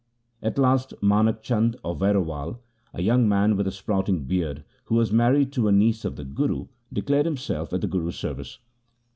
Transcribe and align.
At 0.41 0.57
last 0.57 0.95
Manak 1.03 1.43
Chand 1.43 1.75
of 1.83 1.99
Vairowal, 1.99 2.57
a 2.91 3.03
young 3.03 3.29
man 3.29 3.55
with 3.55 3.67
a 3.67 3.71
sprouting 3.71 4.23
beard, 4.23 4.63
who 4.85 4.95
was 4.95 5.11
married 5.11 5.51
to 5.51 5.67
a 5.67 5.71
niece 5.71 6.05
of 6.05 6.15
the 6.15 6.25
Guru, 6.25 6.69
declared 6.91 7.27
himself 7.27 7.71
at 7.71 7.81
the 7.81 7.87
Guru's 7.87 8.17
service. 8.17 8.57